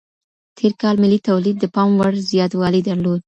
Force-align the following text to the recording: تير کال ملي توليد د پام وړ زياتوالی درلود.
تير 0.57 0.71
کال 0.81 0.95
ملي 1.03 1.19
توليد 1.27 1.57
د 1.59 1.65
پام 1.75 1.89
وړ 1.99 2.13
زياتوالی 2.31 2.81
درلود. 2.87 3.19